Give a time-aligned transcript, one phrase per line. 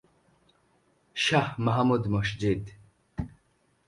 [1.15, 2.63] Shah Mahmud Masjid.